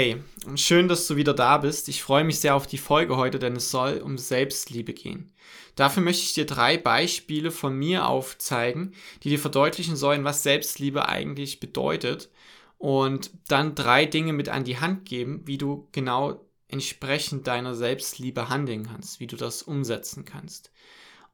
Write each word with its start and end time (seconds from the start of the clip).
Hey, 0.00 0.22
schön, 0.54 0.86
dass 0.86 1.08
du 1.08 1.16
wieder 1.16 1.34
da 1.34 1.58
bist. 1.58 1.88
Ich 1.88 2.04
freue 2.04 2.22
mich 2.22 2.38
sehr 2.38 2.54
auf 2.54 2.68
die 2.68 2.78
Folge 2.78 3.16
heute, 3.16 3.40
denn 3.40 3.56
es 3.56 3.72
soll 3.72 3.98
um 3.98 4.16
Selbstliebe 4.16 4.92
gehen. 4.92 5.32
Dafür 5.74 6.04
möchte 6.04 6.22
ich 6.22 6.34
dir 6.34 6.46
drei 6.46 6.76
Beispiele 6.76 7.50
von 7.50 7.76
mir 7.76 8.06
aufzeigen, 8.06 8.94
die 9.24 9.30
dir 9.30 9.40
verdeutlichen 9.40 9.96
sollen, 9.96 10.22
was 10.22 10.44
Selbstliebe 10.44 11.08
eigentlich 11.08 11.58
bedeutet 11.58 12.30
und 12.78 13.32
dann 13.48 13.74
drei 13.74 14.06
Dinge 14.06 14.32
mit 14.32 14.48
an 14.48 14.62
die 14.62 14.78
Hand 14.78 15.04
geben, 15.04 15.42
wie 15.46 15.58
du 15.58 15.88
genau 15.90 16.46
entsprechend 16.68 17.48
deiner 17.48 17.74
Selbstliebe 17.74 18.48
handeln 18.48 18.86
kannst, 18.86 19.18
wie 19.18 19.26
du 19.26 19.34
das 19.34 19.64
umsetzen 19.64 20.24
kannst. 20.24 20.70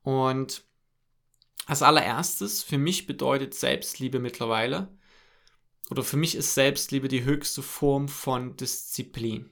Und 0.02 0.62
als 1.66 1.82
allererstes, 1.82 2.62
für 2.62 2.78
mich 2.78 3.06
bedeutet 3.06 3.52
Selbstliebe 3.52 4.20
mittlerweile, 4.20 4.88
oder 5.90 6.02
für 6.02 6.16
mich 6.16 6.34
ist 6.34 6.54
Selbstliebe 6.54 7.08
die 7.08 7.24
höchste 7.24 7.62
Form 7.62 8.08
von 8.08 8.56
Disziplin. 8.56 9.50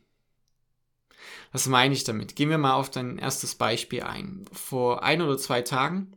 Was 1.52 1.66
meine 1.66 1.94
ich 1.94 2.04
damit? 2.04 2.34
Gehen 2.34 2.50
wir 2.50 2.58
mal 2.58 2.74
auf 2.74 2.90
dein 2.90 3.18
erstes 3.18 3.54
Beispiel 3.54 4.02
ein. 4.02 4.44
Vor 4.52 5.02
ein 5.02 5.20
oder 5.20 5.38
zwei 5.38 5.62
Tagen, 5.62 6.16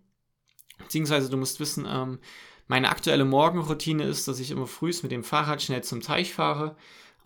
beziehungsweise 0.78 1.30
du 1.30 1.38
musst 1.38 1.60
wissen, 1.60 1.86
ähm, 1.88 2.20
meine 2.68 2.90
aktuelle 2.90 3.26
Morgenroutine 3.26 4.06
ist, 4.06 4.28
dass 4.28 4.40
ich 4.40 4.50
immer 4.50 4.68
frühst 4.68 5.04
mit 5.04 5.12
dem 5.12 5.24
Fahrrad 5.24 5.62
schnell 5.62 5.84
zum 5.84 6.02
Teich 6.02 6.34
fahre 6.34 6.76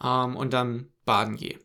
ähm, 0.04 0.36
und 0.36 0.52
dann 0.52 0.90
baden 1.06 1.38
gehe. 1.38 1.60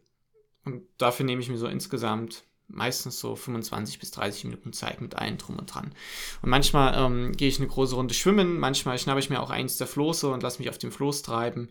Und 0.65 0.83
dafür 0.99 1.27
nehme 1.27 1.43
ich 1.43 1.49
mir 1.49 1.59
so 1.59 1.67
insgesamt 1.67 2.45
meistens 2.75 3.21
so 3.21 3.37
25 3.37 3.99
bis 3.99 4.11
30 4.11 4.45
Minuten 4.45 4.73
Zeit 4.73 5.01
mit 5.01 5.15
allen 5.15 5.39
drum 5.39 5.59
und 5.59 5.73
dran. 5.73 5.95
Und 6.43 6.51
manchmal 6.51 6.95
ähm, 6.97 7.33
gehe 7.33 7.49
ich 7.49 7.59
eine 7.59 7.69
große 7.69 7.95
Runde 7.95 8.15
schwimmen, 8.15 8.59
manchmal 8.59 8.99
schnappe 8.99 9.21
ich 9.21 9.31
mir 9.31 9.41
auch 9.41 9.51
eins 9.51 9.77
der 9.77 9.87
Floße 9.87 10.29
und 10.29 10.43
lasse 10.43 10.59
mich 10.59 10.71
auf 10.71 10.79
dem 10.79 10.93
Floß 10.93 11.23
treiben. 11.23 11.69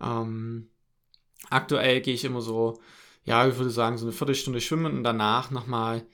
Ähm, 0.00 0.68
aktuell 1.50 2.00
gehe 2.00 2.14
ich 2.14 2.24
immer 2.24 2.40
so, 2.40 2.80
ja, 3.24 3.46
ich 3.46 3.56
würde 3.56 3.70
sagen, 3.70 3.98
so 3.98 4.06
eine 4.06 4.12
Viertelstunde 4.12 4.60
schwimmen 4.60 4.96
und 4.96 5.04
danach 5.04 5.50
nochmal 5.50 6.06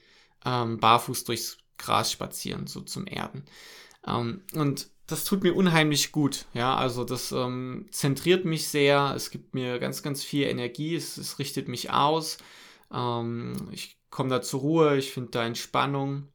ähm, 0.45 0.79
barfuß 0.79 1.23
durchs 1.25 1.57
Gras 1.77 2.11
spazieren, 2.11 2.67
so 2.67 2.81
zum 2.81 3.07
Erden. 3.07 3.45
Ähm, 4.05 4.41
und 4.53 4.89
das 5.07 5.23
tut 5.23 5.43
mir 5.43 5.55
unheimlich 5.55 6.11
gut. 6.11 6.45
Ja, 6.53 6.75
also 6.75 7.03
das 7.03 7.31
ähm, 7.31 7.87
zentriert 7.91 8.45
mich 8.45 8.67
sehr. 8.67 9.13
Es 9.15 9.31
gibt 9.31 9.55
mir 9.55 9.79
ganz, 9.79 10.03
ganz 10.03 10.23
viel 10.23 10.45
Energie. 10.45 10.95
Es, 10.95 11.17
es 11.17 11.39
richtet 11.39 11.67
mich 11.67 11.89
aus. 11.89 12.37
Ähm, 12.93 13.69
ich 13.71 13.98
komme 14.09 14.29
da 14.29 14.41
zur 14.41 14.61
Ruhe, 14.61 14.97
ich 14.97 15.11
finde 15.11 15.31
da 15.31 15.45
Entspannung 15.45 16.27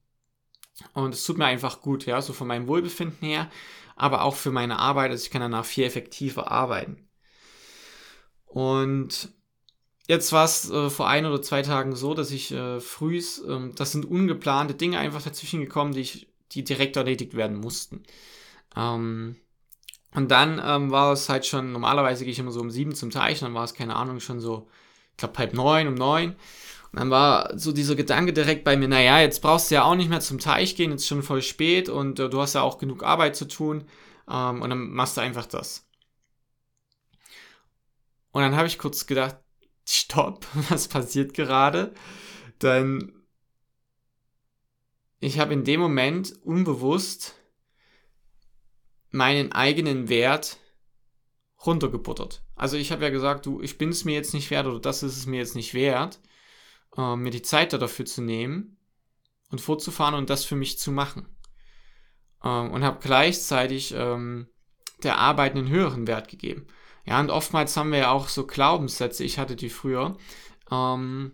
und 0.93 1.15
es 1.15 1.25
tut 1.25 1.39
mir 1.39 1.47
einfach 1.47 1.81
gut, 1.81 2.07
ja, 2.07 2.21
so 2.21 2.33
von 2.33 2.49
meinem 2.49 2.67
Wohlbefinden 2.67 3.27
her, 3.27 3.51
aber 3.97 4.23
auch 4.23 4.35
für 4.35 4.51
meine 4.51 4.79
Arbeit, 4.79 5.11
also 5.11 5.25
ich 5.25 5.31
kann 5.31 5.41
danach 5.43 5.65
viel 5.65 5.85
effektiver 5.85 6.51
arbeiten. 6.51 7.09
Und 8.47 9.31
jetzt 10.07 10.33
war 10.33 10.45
es 10.45 10.71
äh, 10.71 10.91
vor 10.91 11.09
ein 11.09 11.27
oder 11.27 11.43
zwei 11.43 11.63
Tagen 11.63 11.95
so, 11.97 12.15
dass 12.15 12.31
ich 12.31 12.53
äh, 12.53 12.81
frühs, 12.81 13.41
äh, 13.41 13.71
das 13.75 13.93
sind 13.93 14.05
ungeplante 14.05 14.75
Dinge 14.75 14.99
einfach 14.99 15.23
dazwischen 15.23 15.61
gekommen, 15.61 15.93
die 15.93 16.01
ich, 16.01 16.29
die 16.53 16.65
direkt 16.65 16.97
erledigt 16.97 17.35
werden 17.35 17.57
mussten. 17.57 18.03
Ähm, 18.77 19.37
und 20.15 20.31
dann 20.31 20.61
ähm, 20.65 20.91
war 20.93 21.13
es 21.13 21.29
halt 21.29 21.47
schon, 21.47 21.73
normalerweise 21.73 22.25
gehe 22.25 22.33
ich 22.33 22.39
immer 22.39 22.53
so 22.53 22.61
um 22.61 22.71
sieben 22.71 22.95
zum 22.95 23.11
Teich, 23.11 23.41
dann 23.41 23.55
war 23.55 23.65
es, 23.65 23.75
keine 23.75 23.97
Ahnung, 23.97 24.21
schon 24.21 24.41
so, 24.41 24.69
ich 25.13 25.17
glaube 25.19 25.39
halb 25.39 25.55
neun, 25.55 25.89
um 25.89 25.95
neun 25.95 26.37
dann 26.97 27.11
war 27.11 27.59
so 27.59 27.73
dieser 27.73 27.97
Gedanke 27.97 28.33
direkt 28.33 28.65
bei 28.65 28.77
mir, 28.77 28.89
naja, 28.89 29.21
jetzt 29.21 29.41
brauchst 29.41 29.71
du 29.71 29.77
ja 29.77 29.85
auch 29.85 29.95
nicht 29.95 30.11
mehr 30.11 30.21
zum 30.21 30.39
Teich 30.39 30.77
gehen, 30.77 30.91
jetzt 30.91 31.07
schon 31.07 31.23
voll 31.23 31.43
spät 31.43 31.89
und 31.89 32.19
äh, 32.19 32.29
du 32.29 32.41
hast 32.41 32.55
ja 32.55 32.63
auch 32.63 32.79
genug 32.79 33.03
Arbeit 33.03 33.37
zu 33.37 33.47
tun 33.47 33.85
ähm, 34.29 34.63
und 34.63 34.71
dann 34.71 34.91
machst 34.91 35.17
du 35.17 35.21
einfach 35.21 35.47
das. 35.47 35.89
Und 38.33 38.43
dann 38.43 38.57
habe 38.57 38.67
ich 38.67 38.79
kurz 38.79 39.07
gedacht, 39.07 39.39
stopp, 39.87 40.47
was 40.69 40.89
passiert 40.89 41.35
gerade? 41.35 41.95
Denn 42.63 43.13
ich 45.21 45.39
habe 45.39 45.55
in 45.55 45.65
dem 45.65 45.81
Moment 45.81 46.35
unbewusst 46.43 47.35
meinen 49.11 49.53
eigenen 49.53 50.09
Wert 50.09 50.59
runtergebuttert. 51.65 52.45
Also 52.57 52.77
ich 52.77 52.93
habe 52.93 53.05
ja 53.05 53.11
gesagt, 53.11 53.47
du, 53.47 53.63
ich 53.63 53.79
bin 53.79 53.89
es 53.89 54.05
mir 54.05 54.15
jetzt 54.15 54.35
nicht 54.35 54.51
wert 54.51 54.67
oder 54.67 54.81
das 54.81 55.03
ist 55.03 55.17
es 55.17 55.27
mir 55.27 55.39
jetzt 55.39 55.55
nicht 55.55 55.73
wert 55.73 56.21
äh, 56.97 57.17
mir 57.17 57.31
die 57.31 57.43
Zeit 57.43 57.73
dafür 57.73 58.05
zu 58.05 58.23
nehmen 58.23 58.77
und 59.51 59.61
vorzufahren 59.61 60.15
und 60.15 60.31
das 60.31 60.45
für 60.45 60.57
mich 60.57 60.79
zu 60.79 60.93
machen. 60.93 61.27
Ähm, 62.43 62.71
und 62.71 62.85
habe 62.85 62.99
gleichzeitig 63.01 63.95
ähm, 63.97 64.49
der 65.03 65.19
Arbeit 65.19 65.55
einen 65.55 65.69
höheren 65.69 66.07
Wert 66.07 66.29
gegeben. 66.29 66.67
Ja, 67.07 67.21
und 67.21 67.31
oftmals 67.31 67.77
haben 67.77 67.93
wir 67.93 67.99
ja 67.99 68.11
auch 68.11 68.29
so 68.29 68.47
Glaubenssätze, 68.47 69.25
ich 69.25 69.39
hatte 69.39 69.57
die 69.57 69.69
früher, 69.69 70.17
ähm, 70.71 71.33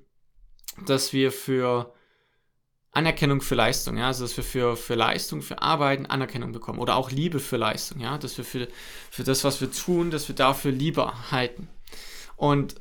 dass 0.87 1.13
wir 1.13 1.31
für 1.31 1.95
Anerkennung 2.93 3.41
für 3.41 3.55
Leistung, 3.55 3.97
ja, 3.97 4.09
also 4.09 4.25
dass 4.25 4.37
wir 4.37 4.43
für, 4.43 4.77
für 4.77 4.97
Leistung, 4.97 5.43
für 5.43 5.63
Arbeiten 5.63 6.07
Anerkennung 6.07 6.51
bekommen 6.51 6.81
oder 6.81 6.97
auch 6.97 7.13
Liebe 7.13 7.39
für 7.39 7.57
Leistung, 7.57 8.01
ja, 8.01 8.19
dass 8.19 8.37
wir 8.37 8.45
für, 8.45 8.67
für 9.11 9.23
das, 9.23 9.45
was 9.45 9.61
wir 9.61 9.71
tun, 9.71 10.11
dass 10.11 10.27
wir 10.27 10.35
dafür 10.35 10.73
Liebe 10.73 11.31
halten. 11.31 11.69
Und 12.37 12.75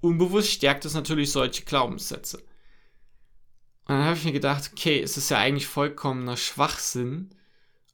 unbewusst 0.00 0.50
stärkt 0.50 0.84
es 0.84 0.94
natürlich 0.94 1.32
solche 1.32 1.64
Glaubenssätze. 1.64 2.38
Und 2.38 3.94
dann 3.94 4.04
habe 4.04 4.16
ich 4.16 4.24
mir 4.24 4.32
gedacht, 4.32 4.70
okay, 4.72 5.00
es 5.00 5.16
ist 5.16 5.30
ja 5.30 5.38
eigentlich 5.38 5.66
vollkommener 5.66 6.36
Schwachsinn, 6.36 7.30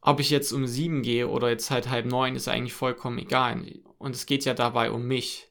ob 0.00 0.21
ich 0.21 0.31
jetzt 0.31 0.53
um 0.53 0.66
sieben 0.66 1.03
gehe 1.03 1.28
oder 1.28 1.48
jetzt 1.50 1.71
halt 1.71 1.88
halb 1.88 2.06
neun, 2.06 2.34
ist 2.34 2.48
eigentlich 2.48 2.75
vollkommen 2.75 3.19
egal. 3.19 3.81
Und 3.98 4.15
es 4.15 4.26
geht 4.26 4.44
ja 4.44 4.54
dabei 4.54 4.91
um 4.91 5.06
mich. 5.06 5.48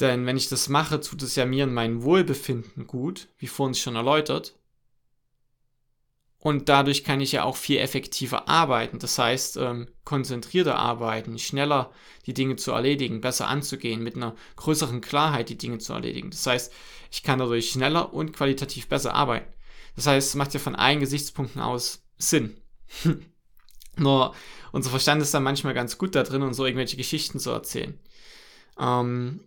Denn 0.00 0.24
wenn 0.26 0.36
ich 0.36 0.48
das 0.48 0.68
mache, 0.68 1.00
tut 1.00 1.22
es 1.22 1.36
ja 1.36 1.44
mir 1.44 1.64
in 1.64 1.74
meinem 1.74 2.02
Wohlbefinden 2.02 2.86
gut, 2.86 3.28
wie 3.36 3.48
vorhin 3.48 3.74
schon 3.74 3.96
erläutert. 3.96 4.57
Und 6.40 6.68
dadurch 6.68 7.02
kann 7.02 7.20
ich 7.20 7.32
ja 7.32 7.42
auch 7.42 7.56
viel 7.56 7.78
effektiver 7.78 8.48
arbeiten. 8.48 9.00
Das 9.00 9.18
heißt, 9.18 9.56
ähm, 9.56 9.88
konzentrierter 10.04 10.76
arbeiten, 10.76 11.38
schneller 11.38 11.90
die 12.26 12.34
Dinge 12.34 12.56
zu 12.56 12.70
erledigen, 12.70 13.20
besser 13.20 13.48
anzugehen, 13.48 14.02
mit 14.02 14.14
einer 14.14 14.36
größeren 14.56 15.00
Klarheit 15.00 15.48
die 15.48 15.58
Dinge 15.58 15.78
zu 15.78 15.92
erledigen. 15.92 16.30
Das 16.30 16.46
heißt, 16.46 16.72
ich 17.10 17.22
kann 17.24 17.40
dadurch 17.40 17.70
schneller 17.70 18.14
und 18.14 18.32
qualitativ 18.32 18.88
besser 18.88 19.14
arbeiten. 19.14 19.52
Das 19.96 20.06
heißt, 20.06 20.28
es 20.28 20.34
macht 20.36 20.54
ja 20.54 20.60
von 20.60 20.76
allen 20.76 21.00
Gesichtspunkten 21.00 21.60
aus 21.60 22.04
Sinn. 22.18 22.56
Nur 23.96 24.32
unser 24.70 24.90
Verstand 24.90 25.20
ist 25.22 25.34
dann 25.34 25.42
manchmal 25.42 25.74
ganz 25.74 25.98
gut 25.98 26.14
da 26.14 26.22
drin, 26.22 26.42
uns 26.42 26.56
so 26.56 26.64
irgendwelche 26.66 26.96
Geschichten 26.96 27.40
zu 27.40 27.50
erzählen. 27.50 27.98
Ähm, 28.78 29.40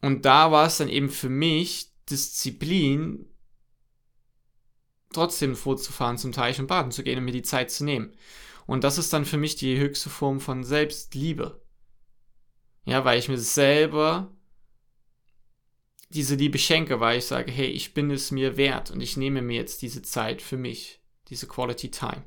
und 0.00 0.24
da 0.24 0.50
war 0.50 0.66
es 0.66 0.78
dann 0.78 0.88
eben 0.88 1.10
für 1.10 1.28
mich 1.28 1.90
Disziplin, 2.08 3.26
trotzdem 5.12 5.56
vorzufahren 5.56 6.18
zum 6.18 6.32
Teich 6.32 6.58
und 6.60 6.66
baden 6.66 6.92
zu 6.92 7.02
gehen 7.02 7.18
und 7.18 7.24
mir 7.24 7.32
die 7.32 7.42
Zeit 7.42 7.70
zu 7.70 7.84
nehmen. 7.84 8.12
Und 8.66 8.84
das 8.84 8.98
ist 8.98 9.12
dann 9.12 9.24
für 9.24 9.38
mich 9.38 9.56
die 9.56 9.78
höchste 9.78 10.10
Form 10.10 10.40
von 10.40 10.64
Selbstliebe. 10.64 11.60
Ja, 12.84 13.04
weil 13.04 13.18
ich 13.18 13.28
mir 13.28 13.38
selber 13.38 14.32
diese 16.10 16.34
Liebe 16.34 16.58
schenke, 16.58 17.00
weil 17.00 17.18
ich 17.18 17.24
sage, 17.24 17.50
hey, 17.50 17.66
ich 17.66 17.94
bin 17.94 18.10
es 18.10 18.30
mir 18.30 18.56
wert 18.56 18.90
und 18.90 19.00
ich 19.00 19.16
nehme 19.16 19.40
mir 19.40 19.56
jetzt 19.56 19.82
diese 19.82 20.02
Zeit 20.02 20.42
für 20.42 20.56
mich, 20.56 21.00
diese 21.28 21.46
Quality 21.46 21.90
Time. 21.90 22.24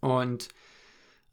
Und 0.00 0.48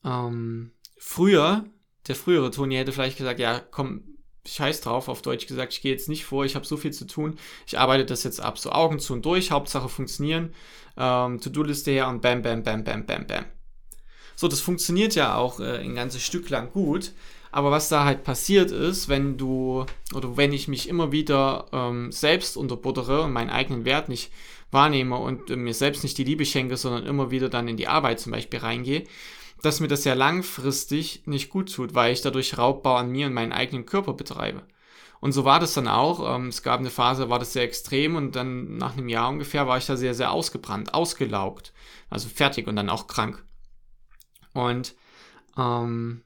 ähm, 0.03 0.71
früher, 0.97 1.65
der 2.07 2.15
frühere 2.15 2.51
Toni 2.51 2.75
hätte 2.75 2.91
vielleicht 2.91 3.17
gesagt, 3.17 3.39
ja, 3.39 3.59
komm, 3.59 4.10
scheiß 4.47 4.81
drauf, 4.81 5.07
auf 5.07 5.21
Deutsch 5.21 5.47
gesagt, 5.47 5.73
ich 5.73 5.81
gehe 5.81 5.91
jetzt 5.91 6.09
nicht 6.09 6.25
vor, 6.25 6.45
ich 6.45 6.55
habe 6.55 6.65
so 6.65 6.77
viel 6.77 6.91
zu 6.91 7.05
tun, 7.05 7.37
ich 7.67 7.77
arbeite 7.77 8.05
das 8.05 8.23
jetzt 8.23 8.41
ab, 8.41 8.57
so 8.57 8.71
Augen 8.71 8.99
zu 8.99 9.13
und 9.13 9.25
durch, 9.25 9.51
Hauptsache 9.51 9.89
funktionieren, 9.89 10.53
ähm, 10.97 11.39
To-Do-Liste 11.39 11.91
her 11.91 12.07
und 12.07 12.21
bam, 12.21 12.41
bam, 12.41 12.63
bam, 12.63 12.83
bam, 12.83 13.05
bam, 13.05 13.27
bam. 13.27 13.45
So, 14.35 14.47
das 14.47 14.59
funktioniert 14.59 15.13
ja 15.15 15.35
auch 15.35 15.59
äh, 15.59 15.77
ein 15.77 15.95
ganzes 15.95 16.23
Stück 16.23 16.49
lang 16.49 16.71
gut, 16.71 17.13
aber 17.51 17.69
was 17.69 17.89
da 17.89 18.05
halt 18.05 18.23
passiert 18.23 18.71
ist, 18.71 19.09
wenn 19.09 19.37
du, 19.37 19.85
oder 20.13 20.37
wenn 20.37 20.53
ich 20.53 20.67
mich 20.67 20.89
immer 20.89 21.11
wieder 21.11 21.67
ähm, 21.71 22.11
selbst 22.11 22.57
unterbuttere 22.57 23.23
und 23.23 23.33
meinen 23.33 23.49
eigenen 23.49 23.85
Wert 23.85 24.09
nicht 24.09 24.31
wahrnehme 24.71 25.17
und 25.17 25.49
äh, 25.49 25.55
mir 25.55 25.73
selbst 25.73 26.03
nicht 26.03 26.17
die 26.17 26.23
Liebe 26.23 26.45
schenke, 26.45 26.77
sondern 26.77 27.05
immer 27.05 27.29
wieder 27.29 27.49
dann 27.49 27.67
in 27.67 27.77
die 27.77 27.87
Arbeit 27.87 28.19
zum 28.19 28.31
Beispiel 28.31 28.59
reingehe, 28.59 29.03
dass 29.61 29.79
mir 29.79 29.87
das 29.87 30.03
ja 30.03 30.13
langfristig 30.13 31.23
nicht 31.25 31.49
gut 31.49 31.73
tut, 31.73 31.93
weil 31.93 32.13
ich 32.13 32.21
dadurch 32.21 32.57
Raubbau 32.57 32.95
an 32.95 33.11
mir 33.11 33.27
und 33.27 33.33
meinen 33.33 33.51
eigenen 33.51 33.85
Körper 33.85 34.13
betreibe. 34.13 34.63
Und 35.19 35.33
so 35.33 35.45
war 35.45 35.59
das 35.59 35.75
dann 35.75 35.87
auch. 35.87 36.35
Ähm, 36.35 36.47
es 36.47 36.63
gab 36.63 36.79
eine 36.79 36.89
Phase, 36.89 37.29
war 37.29 37.39
das 37.39 37.53
sehr 37.53 37.63
extrem 37.63 38.15
und 38.15 38.35
dann 38.35 38.77
nach 38.77 38.93
einem 38.93 39.07
Jahr 39.07 39.29
ungefähr 39.29 39.67
war 39.67 39.77
ich 39.77 39.85
da 39.85 39.95
sehr, 39.95 40.15
sehr 40.15 40.31
ausgebrannt, 40.31 40.93
ausgelaugt, 40.93 41.73
also 42.09 42.27
fertig 42.27 42.67
und 42.67 42.75
dann 42.75 42.89
auch 42.89 43.07
krank. 43.07 43.45
Und 44.53 44.95
ähm, 45.57 46.23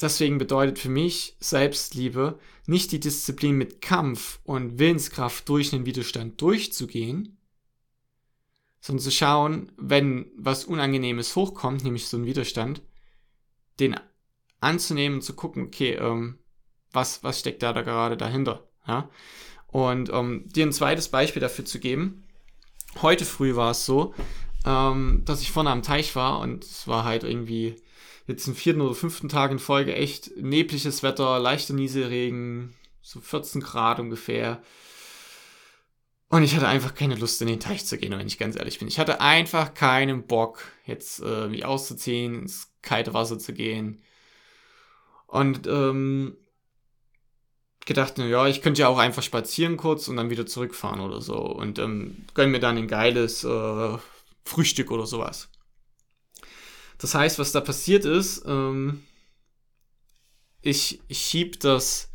deswegen 0.00 0.38
bedeutet 0.38 0.80
für 0.80 0.90
mich 0.90 1.36
Selbstliebe 1.38 2.38
nicht 2.66 2.90
die 2.92 3.00
Disziplin 3.00 3.56
mit 3.56 3.80
Kampf 3.80 4.40
und 4.42 4.78
Willenskraft 4.78 5.48
durch 5.48 5.70
den 5.70 5.86
Widerstand 5.86 6.40
durchzugehen, 6.40 7.37
sondern 8.80 9.02
zu 9.02 9.10
schauen, 9.10 9.72
wenn 9.76 10.30
was 10.36 10.64
Unangenehmes 10.64 11.34
hochkommt, 11.36 11.84
nämlich 11.84 12.08
so 12.08 12.16
ein 12.16 12.26
Widerstand, 12.26 12.82
den 13.80 13.96
anzunehmen 14.60 15.20
zu 15.22 15.34
gucken, 15.34 15.66
okay, 15.66 15.94
ähm, 15.94 16.38
was, 16.92 17.22
was 17.22 17.40
steckt 17.40 17.62
da, 17.62 17.72
da 17.72 17.82
gerade 17.82 18.16
dahinter. 18.16 18.68
Ja? 18.86 19.08
Und 19.66 20.10
um 20.10 20.48
dir 20.48 20.66
ein 20.66 20.72
zweites 20.72 21.08
Beispiel 21.08 21.40
dafür 21.40 21.64
zu 21.64 21.78
geben, 21.78 22.24
heute 23.02 23.24
früh 23.24 23.54
war 23.54 23.72
es 23.72 23.84
so, 23.84 24.14
ähm, 24.64 25.22
dass 25.24 25.42
ich 25.42 25.52
vorne 25.52 25.70
am 25.70 25.82
Teich 25.82 26.16
war 26.16 26.40
und 26.40 26.64
es 26.64 26.88
war 26.88 27.04
halt 27.04 27.24
irgendwie 27.24 27.76
jetzt 28.26 28.46
im 28.46 28.54
vierten 28.54 28.80
oder 28.80 28.94
fünften 28.94 29.28
Tag 29.28 29.50
in 29.50 29.58
Folge 29.58 29.94
echt 29.94 30.36
nebliges 30.36 31.02
Wetter, 31.02 31.38
leichter 31.38 31.74
Nieselregen, 31.74 32.74
so 33.02 33.20
14 33.20 33.60
Grad 33.60 34.00
ungefähr. 34.00 34.62
Und 36.30 36.42
ich 36.42 36.54
hatte 36.54 36.68
einfach 36.68 36.94
keine 36.94 37.14
Lust, 37.14 37.40
in 37.40 37.48
den 37.48 37.60
Teich 37.60 37.86
zu 37.86 37.96
gehen, 37.96 38.12
wenn 38.12 38.26
ich 38.26 38.38
ganz 38.38 38.56
ehrlich 38.56 38.78
bin. 38.78 38.88
Ich 38.88 38.98
hatte 38.98 39.20
einfach 39.20 39.72
keinen 39.72 40.26
Bock, 40.26 40.62
jetzt 40.84 41.20
äh, 41.20 41.48
mich 41.48 41.64
auszuziehen, 41.64 42.42
ins 42.42 42.70
kalte 42.82 43.14
Wasser 43.14 43.38
zu 43.38 43.54
gehen. 43.54 44.02
Und 45.26 45.66
ähm, 45.66 46.36
gedacht, 47.86 48.18
ja, 48.18 48.46
ich 48.46 48.60
könnte 48.60 48.82
ja 48.82 48.88
auch 48.88 48.98
einfach 48.98 49.22
spazieren 49.22 49.78
kurz 49.78 50.08
und 50.08 50.16
dann 50.16 50.28
wieder 50.28 50.46
zurückfahren 50.46 51.00
oder 51.00 51.22
so. 51.22 51.38
Und 51.38 51.78
ähm, 51.78 52.26
gönn 52.34 52.50
mir 52.50 52.60
dann 52.60 52.76
ein 52.76 52.88
geiles 52.88 53.44
äh, 53.44 53.98
Frühstück 54.44 54.90
oder 54.90 55.06
sowas. 55.06 55.48
Das 56.98 57.14
heißt, 57.14 57.38
was 57.38 57.52
da 57.52 57.60
passiert 57.62 58.04
ist, 58.04 58.44
ähm, 58.46 59.02
ich, 60.60 61.00
ich 61.08 61.18
schieb 61.18 61.60
das, 61.60 62.10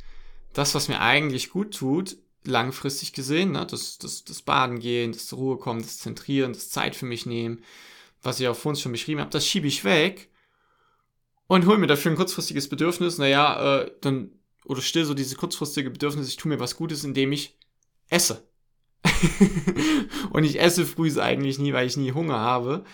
das, 0.53 0.75
was 0.75 0.87
mir 0.87 0.99
eigentlich 1.01 1.49
gut 1.49 1.73
tut, 1.73 2.17
langfristig 2.45 3.13
gesehen, 3.13 3.51
ne, 3.51 3.65
das, 3.65 3.97
das, 3.97 4.23
das 4.23 4.41
Baden 4.41 4.79
gehen, 4.79 5.11
das 5.11 5.27
zur 5.27 5.39
Ruhe 5.39 5.57
kommen, 5.57 5.81
das 5.81 5.99
Zentrieren, 5.99 6.53
das 6.53 6.69
Zeit 6.69 6.95
für 6.95 7.05
mich 7.05 7.25
nehmen, 7.25 7.63
was 8.21 8.39
ich 8.39 8.47
auch 8.47 8.55
vorhin 8.55 8.79
schon 8.79 8.91
beschrieben 8.91 9.21
habe, 9.21 9.31
das 9.31 9.47
schiebe 9.47 9.67
ich 9.67 9.83
weg 9.83 10.29
und 11.47 11.65
hole 11.65 11.77
mir 11.77 11.87
dafür 11.87 12.11
ein 12.11 12.17
kurzfristiges 12.17 12.69
Bedürfnis, 12.69 13.17
naja, 13.17 13.81
äh, 13.81 13.91
dann, 14.01 14.31
oder 14.65 14.81
still 14.81 15.05
so 15.05 15.13
diese 15.13 15.35
kurzfristige 15.35 15.89
Bedürfnis, 15.89 16.27
ich 16.27 16.37
tue 16.37 16.49
mir 16.49 16.59
was 16.59 16.75
Gutes, 16.75 17.03
indem 17.03 17.31
ich 17.31 17.57
esse. 18.09 18.47
und 20.31 20.43
ich 20.43 20.59
esse 20.59 20.85
früh 20.85 21.11
eigentlich 21.19 21.59
nie, 21.59 21.73
weil 21.73 21.87
ich 21.87 21.97
nie 21.97 22.13
Hunger 22.13 22.39
habe. 22.39 22.85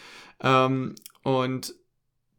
Ähm, 0.42 0.96
und 1.24 1.76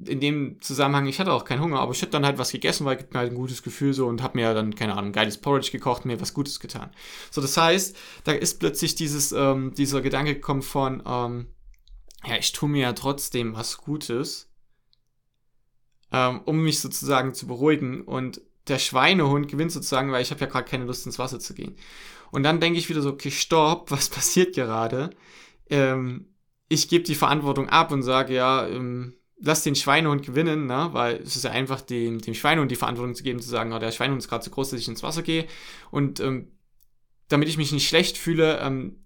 in 0.06 0.20
dem 0.20 0.60
Zusammenhang, 0.60 1.06
ich 1.06 1.20
hatte 1.20 1.32
auch 1.32 1.44
keinen 1.44 1.60
Hunger, 1.60 1.80
aber 1.80 1.92
ich 1.92 2.00
hätte 2.00 2.12
dann 2.12 2.24
halt 2.24 2.38
was 2.38 2.52
gegessen, 2.52 2.84
weil 2.86 2.96
gibt 2.96 3.12
mir 3.12 3.20
halt 3.20 3.32
ein 3.32 3.36
gutes 3.36 3.62
Gefühl 3.62 3.92
so 3.92 4.06
und 4.06 4.22
habe 4.22 4.38
mir 4.38 4.54
dann, 4.54 4.74
keine 4.74 4.96
Ahnung, 4.96 5.12
geiles 5.12 5.38
Porridge 5.38 5.70
gekocht, 5.70 6.04
mir 6.04 6.20
was 6.20 6.34
Gutes 6.34 6.60
getan. 6.60 6.90
So, 7.30 7.40
das 7.40 7.56
heißt, 7.56 7.96
da 8.24 8.32
ist 8.32 8.60
plötzlich 8.60 8.94
dieses, 8.94 9.32
ähm, 9.32 9.74
dieser 9.74 10.00
Gedanke 10.00 10.34
gekommen 10.34 10.62
von, 10.62 11.02
ähm, 11.06 11.46
ja, 12.26 12.36
ich 12.36 12.52
tue 12.52 12.68
mir 12.68 12.82
ja 12.82 12.92
trotzdem 12.92 13.54
was 13.54 13.78
Gutes, 13.78 14.50
ähm, 16.12 16.40
um 16.44 16.62
mich 16.62 16.80
sozusagen 16.80 17.34
zu 17.34 17.46
beruhigen 17.46 18.02
und 18.02 18.40
der 18.68 18.78
Schweinehund 18.78 19.48
gewinnt 19.48 19.72
sozusagen, 19.72 20.12
weil 20.12 20.22
ich 20.22 20.30
habe 20.30 20.40
ja 20.40 20.46
gerade 20.46 20.68
keine 20.68 20.84
Lust 20.84 21.06
ins 21.06 21.18
Wasser 21.18 21.40
zu 21.40 21.54
gehen. 21.54 21.76
Und 22.30 22.42
dann 22.42 22.60
denke 22.60 22.78
ich 22.78 22.88
wieder 22.88 23.02
so, 23.02 23.10
okay, 23.10 23.30
stopp, 23.30 23.90
was 23.90 24.08
passiert 24.08 24.54
gerade? 24.54 25.10
Ähm, 25.68 26.26
ich 26.68 26.88
gebe 26.88 27.04
die 27.04 27.14
Verantwortung 27.14 27.68
ab 27.68 27.90
und 27.90 28.02
sage, 28.02 28.34
ja, 28.34 28.66
ähm, 28.66 29.14
lass 29.40 29.62
den 29.62 29.74
Schweinehund 29.74 30.24
gewinnen, 30.24 30.66
ne? 30.66 30.90
weil 30.92 31.16
es 31.16 31.36
ist 31.36 31.44
ja 31.44 31.50
einfach 31.50 31.80
dem, 31.80 32.20
dem 32.20 32.34
Schweinehund 32.34 32.70
die 32.70 32.76
Verantwortung 32.76 33.14
zu 33.14 33.22
geben, 33.22 33.40
zu 33.40 33.48
sagen, 33.48 33.72
oh, 33.72 33.78
der 33.78 33.92
Schweinehund 33.92 34.22
ist 34.22 34.28
gerade 34.28 34.44
zu 34.44 34.50
groß, 34.50 34.70
dass 34.70 34.80
ich 34.80 34.88
ins 34.88 35.02
Wasser 35.02 35.22
gehe. 35.22 35.46
Und 35.90 36.20
ähm, 36.20 36.48
damit 37.28 37.48
ich 37.48 37.56
mich 37.56 37.72
nicht 37.72 37.88
schlecht 37.88 38.18
fühle, 38.18 38.58
ähm, 38.60 38.96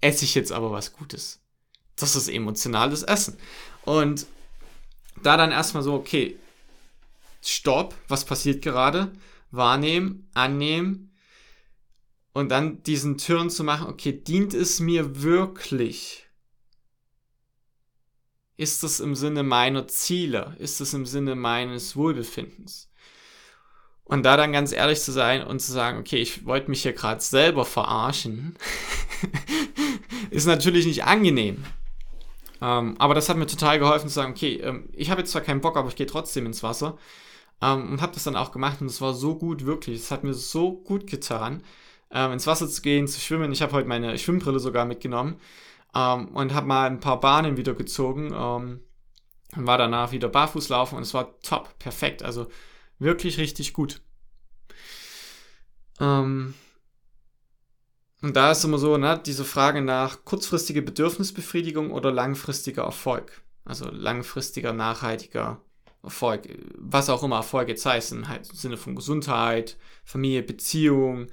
esse 0.00 0.24
ich 0.24 0.34
jetzt 0.34 0.52
aber 0.52 0.70
was 0.70 0.92
Gutes. 0.92 1.40
Das 1.96 2.16
ist 2.16 2.28
emotionales 2.28 3.02
Essen. 3.02 3.36
Und 3.84 4.26
da 5.22 5.36
dann 5.36 5.52
erstmal 5.52 5.82
so, 5.82 5.94
okay, 5.94 6.36
stopp, 7.42 7.94
was 8.08 8.24
passiert 8.24 8.62
gerade? 8.62 9.12
Wahrnehmen, 9.50 10.28
annehmen 10.34 11.10
und 12.32 12.50
dann 12.50 12.82
diesen 12.82 13.18
Turn 13.18 13.50
zu 13.50 13.64
machen, 13.64 13.88
okay, 13.88 14.12
dient 14.12 14.54
es 14.54 14.80
mir 14.80 15.22
wirklich? 15.22 16.29
Ist 18.60 18.84
es 18.84 19.00
im 19.00 19.14
Sinne 19.14 19.42
meiner 19.42 19.88
Ziele? 19.88 20.54
Ist 20.58 20.82
es 20.82 20.92
im 20.92 21.06
Sinne 21.06 21.34
meines 21.34 21.96
Wohlbefindens? 21.96 22.90
Und 24.04 24.22
da 24.22 24.36
dann 24.36 24.52
ganz 24.52 24.72
ehrlich 24.72 25.00
zu 25.00 25.12
sein 25.12 25.42
und 25.42 25.60
zu 25.60 25.72
sagen, 25.72 25.98
okay, 25.98 26.18
ich 26.18 26.44
wollte 26.44 26.68
mich 26.68 26.82
hier 26.82 26.92
gerade 26.92 27.22
selber 27.22 27.64
verarschen, 27.64 28.54
ist 30.30 30.44
natürlich 30.44 30.84
nicht 30.84 31.04
angenehm. 31.04 31.64
Ähm, 32.60 32.96
aber 32.98 33.14
das 33.14 33.30
hat 33.30 33.38
mir 33.38 33.46
total 33.46 33.78
geholfen 33.78 34.08
zu 34.08 34.14
sagen, 34.14 34.32
okay, 34.32 34.56
ähm, 34.56 34.90
ich 34.92 35.10
habe 35.10 35.22
jetzt 35.22 35.30
zwar 35.30 35.40
keinen 35.40 35.62
Bock, 35.62 35.78
aber 35.78 35.88
ich 35.88 35.96
gehe 35.96 36.06
trotzdem 36.06 36.44
ins 36.44 36.62
Wasser. 36.62 36.98
Ähm, 37.62 37.92
und 37.92 38.02
habe 38.02 38.12
das 38.12 38.24
dann 38.24 38.36
auch 38.36 38.52
gemacht 38.52 38.82
und 38.82 38.88
es 38.88 39.00
war 39.00 39.14
so 39.14 39.36
gut, 39.36 39.64
wirklich. 39.64 40.00
Es 40.00 40.10
hat 40.10 40.22
mir 40.22 40.34
so 40.34 40.72
gut 40.72 41.06
getan, 41.06 41.62
ähm, 42.10 42.32
ins 42.32 42.46
Wasser 42.46 42.68
zu 42.68 42.82
gehen, 42.82 43.08
zu 43.08 43.20
schwimmen. 43.20 43.52
Ich 43.52 43.62
habe 43.62 43.72
heute 43.72 43.88
meine 43.88 44.18
Schwimmbrille 44.18 44.60
sogar 44.60 44.84
mitgenommen 44.84 45.40
ähm, 45.94 46.28
und 46.28 46.54
habe 46.54 46.66
mal 46.66 46.86
ein 46.86 47.00
paar 47.00 47.20
Bahnen 47.20 47.56
wieder 47.56 47.74
gezogen 47.74 48.32
ähm, 48.34 48.80
und 49.56 49.66
war 49.66 49.78
danach 49.78 50.12
wieder 50.12 50.28
barfuß 50.28 50.68
laufen 50.68 50.96
und 50.96 51.02
es 51.02 51.14
war 51.14 51.40
top, 51.40 51.78
perfekt, 51.78 52.22
also 52.22 52.48
wirklich 52.98 53.38
richtig 53.38 53.72
gut. 53.72 54.00
Ähm, 56.00 56.54
und 58.22 58.36
da 58.36 58.52
ist 58.52 58.64
immer 58.64 58.78
so, 58.78 58.96
ne, 58.96 59.20
diese 59.24 59.44
Frage 59.44 59.80
nach 59.80 60.24
kurzfristige 60.24 60.82
Bedürfnisbefriedigung 60.82 61.90
oder 61.90 62.12
langfristiger 62.12 62.82
Erfolg. 62.82 63.42
Also 63.64 63.90
langfristiger, 63.90 64.72
nachhaltiger 64.72 65.60
Erfolg. 66.02 66.48
Was 66.76 67.08
auch 67.08 67.22
immer 67.22 67.36
Erfolg 67.36 67.68
jetzt 67.68 67.86
heißt, 67.86 68.12
im 68.12 68.24
Sinne 68.52 68.76
von 68.76 68.94
Gesundheit, 68.94 69.78
Familie, 70.04 70.42
Beziehung, 70.42 71.28